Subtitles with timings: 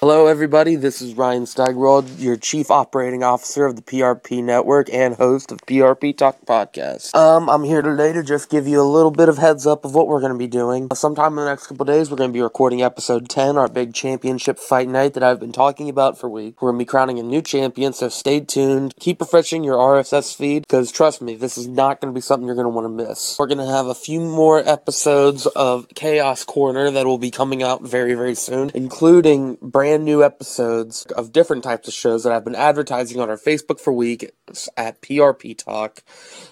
[0.00, 0.76] Hello, everybody.
[0.76, 5.58] This is Ryan Steigerwald, your Chief Operating Officer of the PRP Network and host of
[5.66, 7.14] PRP Talk Podcast.
[7.14, 9.94] Um, I'm here today to just give you a little bit of heads up of
[9.94, 10.88] what we're going to be doing.
[10.94, 13.92] Sometime in the next couple days, we're going to be recording episode 10, our big
[13.92, 16.62] championship fight night that I've been talking about for weeks.
[16.62, 18.94] We're going to be crowning a new champion, so stay tuned.
[19.00, 22.46] Keep refreshing your RSS feed because trust me, this is not going to be something
[22.46, 23.36] you're going to want to miss.
[23.38, 27.62] We're going to have a few more episodes of Chaos Corner that will be coming
[27.62, 32.32] out very, very soon, including brand brand new episodes of different types of shows that
[32.32, 36.04] I've been advertising on our Facebook for weeks at PRP Talk,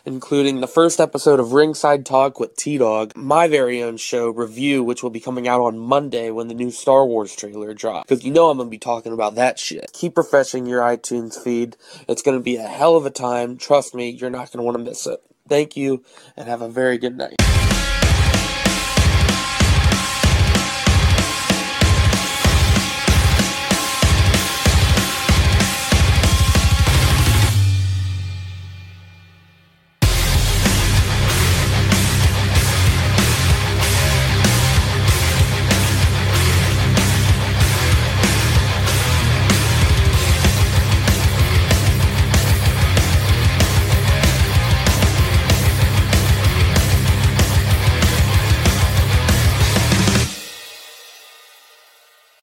[0.04, 4.82] including the first episode of Ringside Talk with T Dog, my very own show review,
[4.82, 8.08] which will be coming out on Monday when the new Star Wars trailer drops.
[8.08, 9.92] Because you know I'm going to be talking about that shit.
[9.92, 11.76] Keep refreshing your iTunes feed.
[12.08, 13.56] It's going to be a hell of a time.
[13.56, 15.20] Trust me, you're not going to want to miss it.
[15.48, 16.02] Thank you,
[16.36, 17.47] and have a very good night.